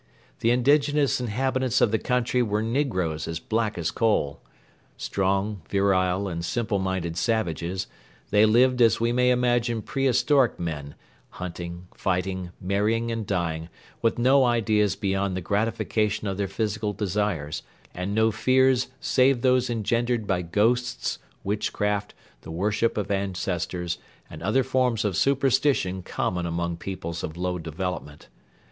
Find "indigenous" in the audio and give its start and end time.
0.49-1.21